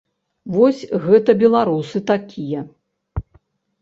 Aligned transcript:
Вось 0.55 0.79
гэта 1.03 1.31
беларусы 1.43 1.97
такія. 2.13 2.61